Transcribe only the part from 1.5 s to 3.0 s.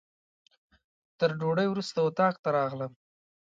وروسته اتاق ته راغلم.